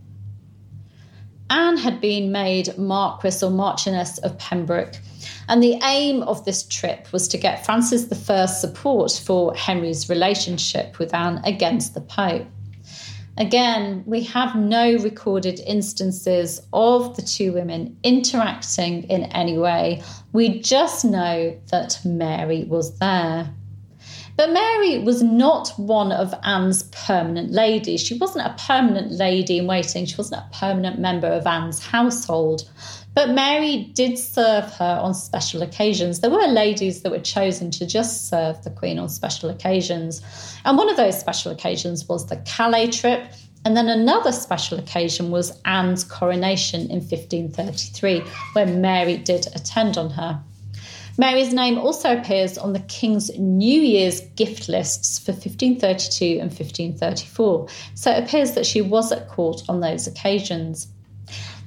Anne 1.52 1.76
had 1.76 2.00
been 2.00 2.32
made 2.32 2.78
Marquess 2.78 3.42
or 3.42 3.50
Marchioness 3.50 4.18
of 4.20 4.38
Pembroke, 4.38 4.94
and 5.50 5.62
the 5.62 5.78
aim 5.84 6.22
of 6.22 6.42
this 6.46 6.62
trip 6.62 7.12
was 7.12 7.28
to 7.28 7.36
get 7.36 7.66
Francis 7.66 8.10
I's 8.10 8.58
support 8.58 9.12
for 9.22 9.54
Henry's 9.54 10.08
relationship 10.08 10.98
with 10.98 11.12
Anne 11.12 11.42
against 11.44 11.92
the 11.92 12.00
Pope. 12.00 12.46
Again, 13.36 14.02
we 14.06 14.22
have 14.24 14.54
no 14.54 14.96
recorded 14.96 15.60
instances 15.60 16.62
of 16.72 17.16
the 17.16 17.22
two 17.22 17.52
women 17.52 17.98
interacting 18.02 19.02
in 19.04 19.24
any 19.24 19.58
way. 19.58 20.02
We 20.32 20.58
just 20.58 21.04
know 21.04 21.54
that 21.70 22.00
Mary 22.02 22.64
was 22.64 22.98
there. 22.98 23.54
But 24.36 24.52
Mary 24.52 24.98
was 24.98 25.22
not 25.22 25.68
one 25.76 26.10
of 26.10 26.34
Anne's 26.42 26.84
permanent 26.84 27.52
ladies. 27.52 28.00
She 28.00 28.16
wasn't 28.16 28.46
a 28.46 28.56
permanent 28.66 29.12
lady 29.12 29.58
in 29.58 29.66
waiting, 29.66 30.06
she 30.06 30.16
wasn't 30.16 30.42
a 30.42 30.56
permanent 30.58 30.98
member 30.98 31.26
of 31.26 31.46
Anne's 31.46 31.84
household. 31.84 32.68
But 33.14 33.30
Mary 33.30 33.90
did 33.94 34.18
serve 34.18 34.64
her 34.74 34.98
on 35.02 35.12
special 35.12 35.60
occasions. 35.60 36.20
There 36.20 36.30
were 36.30 36.46
ladies 36.46 37.02
that 37.02 37.12
were 37.12 37.18
chosen 37.18 37.70
to 37.72 37.86
just 37.86 38.30
serve 38.30 38.62
the 38.64 38.70
Queen 38.70 38.98
on 38.98 39.10
special 39.10 39.50
occasions. 39.50 40.22
And 40.64 40.78
one 40.78 40.88
of 40.88 40.96
those 40.96 41.20
special 41.20 41.52
occasions 41.52 42.08
was 42.08 42.26
the 42.26 42.36
Calais 42.36 42.90
trip. 42.90 43.30
And 43.64 43.76
then 43.76 43.88
another 43.88 44.32
special 44.32 44.78
occasion 44.78 45.30
was 45.30 45.60
Anne's 45.66 46.04
coronation 46.04 46.82
in 46.90 47.00
1533, 47.00 48.22
where 48.54 48.66
Mary 48.66 49.18
did 49.18 49.46
attend 49.54 49.98
on 49.98 50.10
her. 50.10 50.42
Mary's 51.18 51.52
name 51.52 51.78
also 51.78 52.16
appears 52.16 52.56
on 52.56 52.72
the 52.72 52.80
King's 52.80 53.36
New 53.38 53.80
Year's 53.80 54.20
gift 54.36 54.68
lists 54.68 55.18
for 55.18 55.32
1532 55.32 56.38
and 56.40 56.50
1534, 56.50 57.68
so 57.94 58.10
it 58.10 58.24
appears 58.24 58.52
that 58.52 58.66
she 58.66 58.80
was 58.80 59.12
at 59.12 59.28
court 59.28 59.62
on 59.68 59.80
those 59.80 60.06
occasions. 60.06 60.88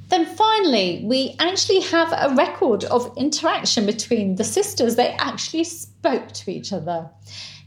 Then 0.10 0.26
finally, 0.26 1.04
we 1.04 1.36
actually 1.40 1.82
have 1.82 2.12
a 2.12 2.36
record 2.36 2.84
of 2.86 3.12
interaction 3.18 3.86
between 3.86 4.36
the 4.36 4.44
sisters. 4.44 4.96
They 4.96 5.10
actually 5.14 5.64
spoke 5.64 6.32
to 6.32 6.52
each 6.52 6.72
other. 6.72 7.10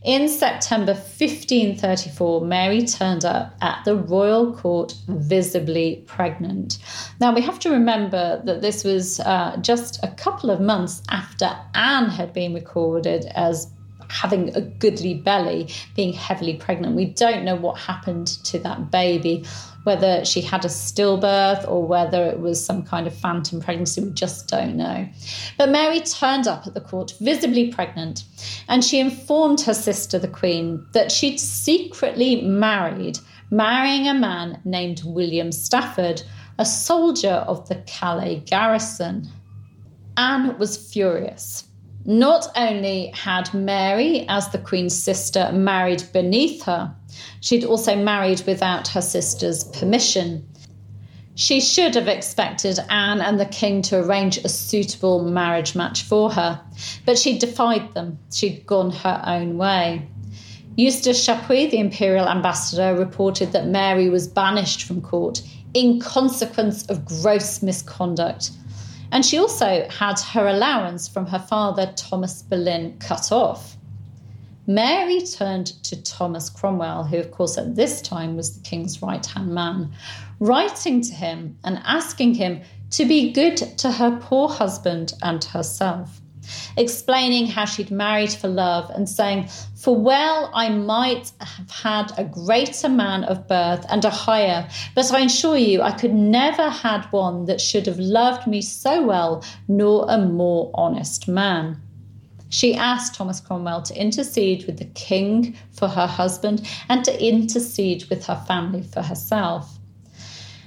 In 0.02 0.28
September 0.28 0.92
1534, 0.92 2.42
Mary 2.42 2.86
turned 2.86 3.24
up 3.24 3.54
at 3.60 3.84
the 3.84 3.96
royal 3.96 4.54
court 4.54 4.94
visibly 5.08 6.04
pregnant. 6.06 6.78
Now, 7.20 7.34
we 7.34 7.40
have 7.40 7.58
to 7.60 7.70
remember 7.70 8.40
that 8.44 8.62
this 8.62 8.84
was 8.84 9.18
uh, 9.20 9.56
just 9.60 9.98
a 10.04 10.08
couple 10.08 10.50
of 10.50 10.60
months 10.60 11.02
after 11.10 11.50
Anne 11.74 12.10
had 12.10 12.32
been 12.32 12.54
recorded 12.54 13.24
as 13.34 13.72
having 14.08 14.54
a 14.56 14.60
goodly 14.60 15.14
belly, 15.14 15.68
being 15.96 16.12
heavily 16.12 16.54
pregnant. 16.54 16.94
We 16.94 17.06
don't 17.06 17.44
know 17.44 17.56
what 17.56 17.78
happened 17.78 18.28
to 18.44 18.58
that 18.60 18.90
baby 18.90 19.44
whether 19.88 20.22
she 20.22 20.42
had 20.42 20.66
a 20.66 20.68
stillbirth 20.68 21.66
or 21.66 21.82
whether 21.82 22.26
it 22.26 22.40
was 22.40 22.62
some 22.62 22.82
kind 22.82 23.06
of 23.06 23.14
phantom 23.14 23.58
pregnancy, 23.58 24.02
we 24.02 24.10
just 24.10 24.46
don't 24.46 24.76
know. 24.76 25.08
But 25.56 25.70
Mary 25.70 26.00
turned 26.00 26.46
up 26.46 26.66
at 26.66 26.74
the 26.74 26.82
court 26.82 27.14
visibly 27.20 27.72
pregnant, 27.72 28.24
and 28.68 28.84
she 28.84 29.00
informed 29.00 29.62
her 29.62 29.72
sister, 29.72 30.18
the 30.18 30.28
Queen, 30.28 30.86
that 30.92 31.10
she'd 31.10 31.40
secretly 31.40 32.42
married, 32.42 33.18
marrying 33.50 34.06
a 34.06 34.12
man 34.12 34.60
named 34.66 35.00
William 35.06 35.50
Stafford, 35.50 36.22
a 36.58 36.66
soldier 36.66 37.42
of 37.48 37.66
the 37.70 37.76
Calais 37.86 38.42
garrison. 38.44 39.26
Anne 40.18 40.58
was 40.58 40.92
furious. 40.92 41.64
Not 42.04 42.46
only 42.56 43.06
had 43.14 43.54
Mary, 43.54 44.26
as 44.28 44.50
the 44.50 44.58
Queen's 44.58 45.02
sister, 45.02 45.50
married 45.50 46.04
beneath 46.12 46.64
her, 46.64 46.94
She'd 47.40 47.64
also 47.64 47.96
married 47.96 48.42
without 48.46 48.88
her 48.88 49.00
sister's 49.00 49.64
permission. 49.64 50.46
She 51.34 51.60
should 51.60 51.94
have 51.94 52.08
expected 52.08 52.80
Anne 52.90 53.20
and 53.20 53.38
the 53.38 53.46
king 53.46 53.80
to 53.82 54.00
arrange 54.00 54.38
a 54.38 54.48
suitable 54.48 55.24
marriage 55.24 55.76
match 55.76 56.02
for 56.02 56.32
her, 56.32 56.60
but 57.06 57.16
she 57.16 57.38
defied 57.38 57.94
them. 57.94 58.18
She'd 58.32 58.66
gone 58.66 58.90
her 58.90 59.22
own 59.24 59.56
way. 59.56 60.08
Eustace 60.76 61.24
Chapuis, 61.24 61.70
the 61.70 61.78
imperial 61.78 62.28
ambassador, 62.28 62.96
reported 62.96 63.52
that 63.52 63.68
Mary 63.68 64.08
was 64.08 64.26
banished 64.26 64.82
from 64.82 65.00
court 65.00 65.42
in 65.74 66.00
consequence 66.00 66.84
of 66.86 67.04
gross 67.04 67.62
misconduct. 67.62 68.50
And 69.12 69.24
she 69.24 69.38
also 69.38 69.88
had 69.88 70.20
her 70.20 70.46
allowance 70.46 71.08
from 71.08 71.26
her 71.26 71.38
father, 71.38 71.92
Thomas 71.96 72.42
Boleyn, 72.42 72.98
cut 72.98 73.32
off. 73.32 73.77
Mary 74.70 75.22
turned 75.22 75.82
to 75.82 75.96
Thomas 76.02 76.50
Cromwell, 76.50 77.04
who, 77.04 77.16
of 77.16 77.30
course, 77.30 77.56
at 77.56 77.74
this 77.74 78.02
time 78.02 78.36
was 78.36 78.54
the 78.54 78.60
king's 78.60 79.00
right 79.00 79.24
hand 79.24 79.54
man, 79.54 79.90
writing 80.40 81.00
to 81.00 81.14
him 81.14 81.56
and 81.64 81.80
asking 81.86 82.34
him 82.34 82.60
to 82.90 83.06
be 83.06 83.32
good 83.32 83.56
to 83.56 83.90
her 83.90 84.18
poor 84.20 84.46
husband 84.46 85.14
and 85.22 85.42
herself, 85.42 86.20
explaining 86.76 87.46
how 87.46 87.64
she'd 87.64 87.90
married 87.90 88.30
for 88.30 88.48
love 88.48 88.90
and 88.90 89.08
saying, 89.08 89.48
For 89.74 89.96
well 89.96 90.50
I 90.52 90.68
might 90.68 91.32
have 91.40 91.70
had 91.70 92.12
a 92.18 92.24
greater 92.24 92.90
man 92.90 93.24
of 93.24 93.48
birth 93.48 93.86
and 93.88 94.04
a 94.04 94.10
higher, 94.10 94.68
but 94.94 95.10
I 95.10 95.20
assure 95.20 95.56
you 95.56 95.80
I 95.80 95.92
could 95.92 96.12
never 96.12 96.68
had 96.68 97.06
one 97.06 97.46
that 97.46 97.62
should 97.62 97.86
have 97.86 97.98
loved 97.98 98.46
me 98.46 98.60
so 98.60 99.02
well, 99.02 99.42
nor 99.66 100.04
a 100.10 100.18
more 100.18 100.70
honest 100.74 101.26
man. 101.26 101.80
She 102.50 102.74
asked 102.74 103.14
Thomas 103.14 103.40
Cromwell 103.40 103.82
to 103.82 104.00
intercede 104.00 104.66
with 104.66 104.78
the 104.78 104.86
king 104.86 105.56
for 105.72 105.88
her 105.88 106.06
husband 106.06 106.66
and 106.88 107.04
to 107.04 107.24
intercede 107.24 108.08
with 108.08 108.26
her 108.26 108.42
family 108.46 108.82
for 108.82 109.02
herself. 109.02 109.78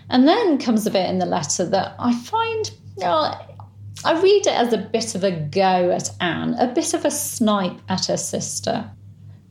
And 0.09 0.27
then 0.27 0.57
comes 0.57 0.85
a 0.85 0.91
bit 0.91 1.09
in 1.09 1.19
the 1.19 1.25
letter 1.25 1.65
that 1.65 1.95
I 1.97 2.13
find, 2.13 2.71
know, 2.97 3.33
I 4.03 4.19
read 4.19 4.47
it 4.47 4.53
as 4.53 4.73
a 4.73 4.77
bit 4.77 5.15
of 5.15 5.23
a 5.23 5.31
go 5.31 5.91
at 5.91 6.09
Anne, 6.19 6.55
a 6.55 6.67
bit 6.67 6.93
of 6.93 7.05
a 7.05 7.11
snipe 7.11 7.79
at 7.87 8.07
her 8.07 8.17
sister. 8.17 8.89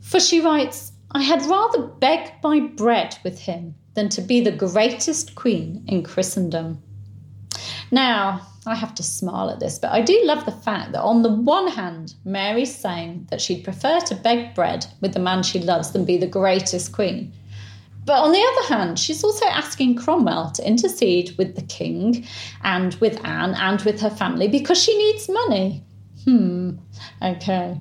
For 0.01 0.21
she 0.21 0.41
writes, 0.41 0.93
I 1.13 1.23
had 1.23 1.43
rather 1.47 1.83
beg 1.83 2.33
my 2.43 2.61
bread 2.61 3.19
with 3.25 3.39
him 3.39 3.75
than 3.95 4.09
to 4.11 4.21
be 4.21 4.41
the 4.41 4.53
greatest 4.53 5.35
queen 5.35 5.85
in 5.89 6.03
Christendom. 6.03 6.83
Now, 7.91 8.47
I 8.67 8.75
have 8.75 8.95
to 8.97 9.03
smile 9.03 9.49
at 9.49 9.59
this, 9.59 9.79
but 9.79 9.91
I 9.91 10.03
do 10.03 10.21
love 10.25 10.45
the 10.45 10.53
fact 10.53 10.93
that 10.93 11.03
on 11.03 11.23
the 11.23 11.33
one 11.33 11.69
hand, 11.69 12.15
Mary's 12.25 12.75
saying 12.75 13.27
that 13.31 13.41
she'd 13.41 13.65
prefer 13.65 14.01
to 14.01 14.15
beg 14.15 14.55
bread 14.55 14.87
with 15.01 15.15
the 15.15 15.19
man 15.19 15.43
she 15.43 15.61
loves 15.61 15.93
than 15.93 16.05
be 16.05 16.19
the 16.19 16.27
greatest 16.27 16.93
queen. 16.93 17.33
But 18.05 18.19
on 18.19 18.33
the 18.33 18.43
other 18.43 18.75
hand, 18.75 18.99
she's 18.99 19.25
also 19.25 19.47
asking 19.47 19.97
Cromwell 19.97 20.51
to 20.53 20.67
intercede 20.67 21.37
with 21.39 21.55
the 21.55 21.63
king 21.63 22.27
and 22.63 22.95
with 22.95 23.25
Anne 23.25 23.55
and 23.55 23.81
with 23.83 24.01
her 24.01 24.11
family 24.11 24.49
because 24.49 24.83
she 24.83 24.97
needs 24.97 25.29
money. 25.29 25.83
Hmm, 26.25 26.73
okay. 27.23 27.81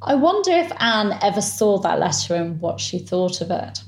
I 0.00 0.14
wonder 0.14 0.52
if 0.52 0.72
Anne 0.80 1.18
ever 1.22 1.40
saw 1.40 1.78
that 1.78 1.98
letter 1.98 2.34
and 2.34 2.60
what 2.60 2.80
she 2.80 2.98
thought 2.98 3.40
of 3.40 3.50
it. 3.50 3.82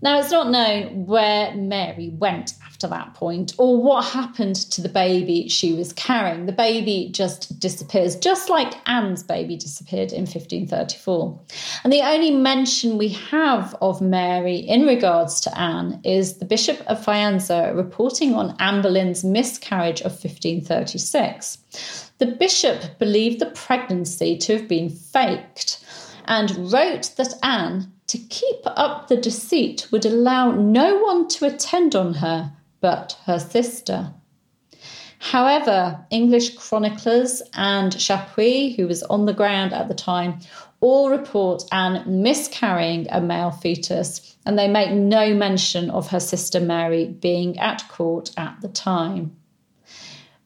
Now, 0.00 0.18
it's 0.20 0.30
not 0.30 0.50
known 0.50 1.06
where 1.06 1.54
Mary 1.54 2.10
went 2.10 2.52
after 2.78 2.94
that 2.94 3.12
point 3.14 3.54
or 3.58 3.82
what 3.82 4.04
happened 4.04 4.54
to 4.54 4.80
the 4.80 4.88
baby 4.88 5.48
she 5.48 5.72
was 5.72 5.92
carrying. 5.94 6.46
The 6.46 6.52
baby 6.52 7.08
just 7.10 7.58
disappears, 7.58 8.14
just 8.14 8.48
like 8.48 8.72
Anne's 8.88 9.24
baby 9.24 9.56
disappeared 9.56 10.12
in 10.12 10.20
1534. 10.20 11.40
And 11.82 11.92
the 11.92 12.02
only 12.02 12.30
mention 12.30 12.96
we 12.96 13.08
have 13.08 13.74
of 13.82 14.00
Mary 14.00 14.58
in 14.58 14.86
regards 14.86 15.40
to 15.40 15.58
Anne 15.58 16.00
is 16.04 16.38
the 16.38 16.44
Bishop 16.44 16.80
of 16.86 17.04
Faenza 17.04 17.74
reporting 17.74 18.34
on 18.34 18.54
Anne 18.60 18.80
Boleyn's 18.80 19.24
miscarriage 19.24 20.00
of 20.02 20.12
1536. 20.12 22.12
The 22.18 22.26
bishop 22.26 22.96
believed 23.00 23.40
the 23.40 23.46
pregnancy 23.46 24.38
to 24.38 24.56
have 24.56 24.68
been 24.68 24.88
faked 24.88 25.84
and 26.26 26.72
wrote 26.72 27.10
that 27.16 27.34
Anne 27.42 27.92
to 28.06 28.18
keep 28.18 28.60
up 28.64 29.08
the 29.08 29.16
deceit 29.16 29.88
would 29.90 30.06
allow 30.06 30.52
no 30.52 30.98
one 30.98 31.26
to 31.26 31.44
attend 31.44 31.96
on 31.96 32.14
her 32.14 32.52
but 32.80 33.16
her 33.24 33.38
sister. 33.38 34.12
However, 35.18 36.06
English 36.10 36.56
chroniclers 36.56 37.42
and 37.54 37.92
Chapuis, 37.92 38.76
who 38.76 38.86
was 38.86 39.02
on 39.02 39.26
the 39.26 39.32
ground 39.32 39.72
at 39.72 39.88
the 39.88 39.94
time, 39.94 40.38
all 40.80 41.10
report 41.10 41.64
Anne 41.72 42.22
miscarrying 42.22 43.08
a 43.10 43.20
male 43.20 43.50
fetus, 43.50 44.36
and 44.46 44.56
they 44.56 44.68
make 44.68 44.92
no 44.92 45.34
mention 45.34 45.90
of 45.90 46.08
her 46.10 46.20
sister 46.20 46.60
Mary 46.60 47.06
being 47.06 47.58
at 47.58 47.82
court 47.88 48.30
at 48.36 48.60
the 48.60 48.68
time. 48.68 49.36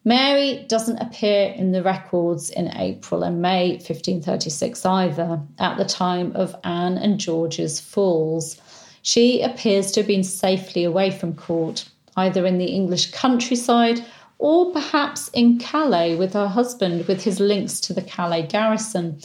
Mary 0.04 0.64
doesn't 0.68 0.98
appear 0.98 1.52
in 1.52 1.70
the 1.70 1.82
records 1.82 2.50
in 2.50 2.76
April 2.76 3.22
and 3.22 3.40
May 3.40 3.74
1536 3.74 4.84
either, 4.84 5.40
at 5.58 5.76
the 5.76 5.84
time 5.84 6.32
of 6.34 6.56
Anne 6.64 6.98
and 6.98 7.20
George's 7.20 7.78
falls. 7.78 8.60
She 9.02 9.42
appears 9.42 9.92
to 9.92 10.00
have 10.00 10.08
been 10.08 10.24
safely 10.24 10.82
away 10.82 11.10
from 11.10 11.36
court, 11.36 11.88
either 12.16 12.46
in 12.46 12.58
the 12.58 12.66
English 12.66 13.10
countryside 13.10 14.04
or 14.38 14.72
perhaps 14.72 15.28
in 15.28 15.58
Calais 15.58 16.16
with 16.16 16.32
her 16.32 16.48
husband, 16.48 17.06
with 17.06 17.22
his 17.22 17.38
links 17.38 17.78
to 17.80 17.92
the 17.92 18.02
Calais 18.02 18.46
garrison. 18.46 19.20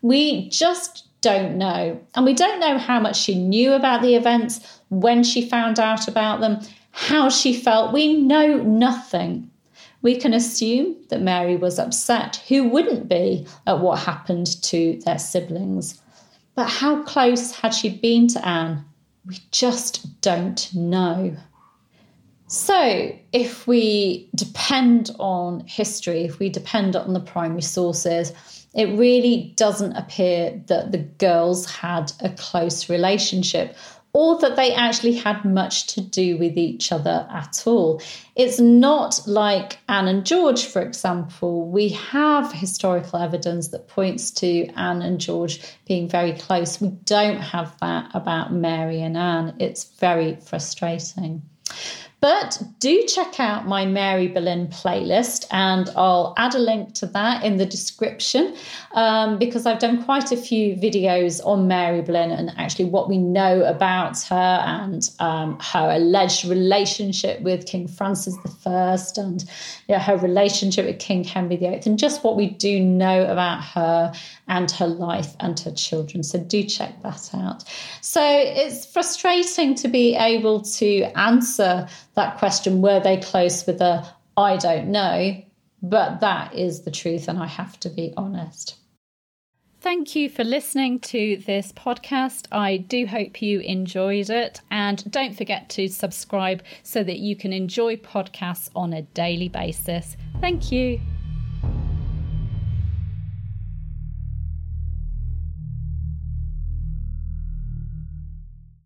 We 0.00 0.48
just 0.48 1.06
don't 1.20 1.56
know. 1.56 2.00
And 2.14 2.24
we 2.24 2.34
don't 2.34 2.58
know 2.58 2.78
how 2.78 2.98
much 2.98 3.20
she 3.20 3.34
knew 3.34 3.72
about 3.72 4.02
the 4.02 4.14
events, 4.14 4.80
when 4.88 5.22
she 5.22 5.48
found 5.48 5.78
out 5.78 6.08
about 6.08 6.40
them, 6.40 6.60
how 6.90 7.28
she 7.28 7.54
felt. 7.54 7.92
We 7.92 8.14
know 8.14 8.58
nothing. 8.58 9.50
We 10.02 10.16
can 10.16 10.34
assume 10.34 10.96
that 11.10 11.22
Mary 11.22 11.56
was 11.56 11.78
upset. 11.78 12.42
Who 12.48 12.68
wouldn't 12.68 13.08
be 13.08 13.46
at 13.66 13.80
what 13.80 14.00
happened 14.00 14.60
to 14.64 15.00
their 15.04 15.18
siblings? 15.18 16.00
But 16.54 16.68
how 16.68 17.02
close 17.04 17.52
had 17.52 17.72
she 17.72 17.88
been 17.88 18.26
to 18.28 18.46
Anne? 18.46 18.84
We 19.26 19.38
just 19.50 20.20
don't 20.20 20.74
know. 20.74 21.36
So, 22.52 23.16
if 23.32 23.66
we 23.66 24.28
depend 24.34 25.10
on 25.18 25.60
history, 25.60 26.24
if 26.24 26.38
we 26.38 26.50
depend 26.50 26.96
on 26.96 27.14
the 27.14 27.20
primary 27.20 27.62
sources, 27.62 28.30
it 28.74 28.98
really 28.98 29.54
doesn't 29.56 29.94
appear 29.94 30.62
that 30.66 30.92
the 30.92 30.98
girls 30.98 31.64
had 31.64 32.12
a 32.20 32.28
close 32.28 32.90
relationship 32.90 33.74
or 34.12 34.38
that 34.40 34.56
they 34.56 34.74
actually 34.74 35.14
had 35.14 35.46
much 35.46 35.86
to 35.94 36.02
do 36.02 36.36
with 36.36 36.58
each 36.58 36.92
other 36.92 37.26
at 37.30 37.62
all. 37.64 38.02
It's 38.36 38.60
not 38.60 39.26
like 39.26 39.78
Anne 39.88 40.08
and 40.08 40.26
George, 40.26 40.66
for 40.66 40.82
example. 40.82 41.70
We 41.70 41.88
have 41.88 42.52
historical 42.52 43.18
evidence 43.18 43.68
that 43.68 43.88
points 43.88 44.30
to 44.32 44.66
Anne 44.76 45.00
and 45.00 45.18
George 45.18 45.58
being 45.86 46.06
very 46.06 46.34
close. 46.34 46.82
We 46.82 46.90
don't 47.06 47.40
have 47.40 47.74
that 47.80 48.10
about 48.12 48.52
Mary 48.52 49.00
and 49.00 49.16
Anne. 49.16 49.56
It's 49.58 49.84
very 49.84 50.36
frustrating. 50.36 51.40
But 52.22 52.62
do 52.78 53.04
check 53.08 53.40
out 53.40 53.66
my 53.66 53.84
Mary 53.84 54.28
Boleyn 54.28 54.68
playlist, 54.68 55.44
and 55.50 55.90
I'll 55.96 56.34
add 56.36 56.54
a 56.54 56.60
link 56.60 56.94
to 56.94 57.06
that 57.06 57.42
in 57.42 57.56
the 57.56 57.66
description 57.66 58.54
um, 58.92 59.40
because 59.40 59.66
I've 59.66 59.80
done 59.80 60.04
quite 60.04 60.30
a 60.30 60.36
few 60.36 60.76
videos 60.76 61.44
on 61.44 61.66
Mary 61.66 62.00
Boleyn 62.00 62.30
and 62.30 62.52
actually 62.56 62.84
what 62.84 63.08
we 63.08 63.18
know 63.18 63.64
about 63.64 64.22
her 64.22 64.62
and 64.64 65.10
um, 65.18 65.58
her 65.58 65.96
alleged 65.96 66.44
relationship 66.44 67.40
with 67.40 67.66
King 67.66 67.88
Francis 67.88 68.38
I 68.64 68.96
and 69.16 69.42
you 69.88 69.96
know, 69.96 69.98
her 69.98 70.16
relationship 70.16 70.86
with 70.86 71.00
King 71.00 71.24
Henry 71.24 71.56
VIII, 71.56 71.82
and 71.86 71.98
just 71.98 72.22
what 72.22 72.36
we 72.36 72.50
do 72.50 72.78
know 72.78 73.26
about 73.26 73.64
her 73.64 74.12
and 74.46 74.70
her 74.70 74.86
life 74.86 75.34
and 75.40 75.58
her 75.58 75.72
children. 75.72 76.22
So 76.22 76.38
do 76.38 76.62
check 76.62 77.02
that 77.02 77.30
out. 77.34 77.64
So 78.00 78.22
it's 78.24 78.86
frustrating 78.86 79.74
to 79.74 79.88
be 79.88 80.14
able 80.14 80.60
to 80.62 81.02
answer 81.18 81.88
that 82.14 82.38
question 82.38 82.82
were 82.82 83.00
they 83.00 83.18
close 83.18 83.66
with 83.66 83.80
a 83.80 84.06
I 84.36 84.56
don't 84.56 84.88
know, 84.88 85.42
but 85.82 86.20
that 86.20 86.54
is 86.54 86.82
the 86.82 86.90
truth, 86.90 87.28
and 87.28 87.38
I 87.38 87.46
have 87.46 87.78
to 87.80 87.90
be 87.90 88.14
honest. 88.16 88.76
Thank 89.82 90.14
you 90.14 90.30
for 90.30 90.44
listening 90.44 91.00
to 91.00 91.42
this 91.44 91.72
podcast. 91.72 92.46
I 92.52 92.76
do 92.76 93.04
hope 93.04 93.42
you 93.42 93.58
enjoyed 93.58 94.30
it. 94.30 94.60
And 94.70 95.10
don't 95.10 95.36
forget 95.36 95.68
to 95.70 95.88
subscribe 95.88 96.62
so 96.84 97.02
that 97.02 97.18
you 97.18 97.34
can 97.34 97.52
enjoy 97.52 97.96
podcasts 97.96 98.70
on 98.76 98.92
a 98.92 99.02
daily 99.02 99.48
basis. 99.48 100.16
Thank 100.40 100.70
you. 100.70 101.00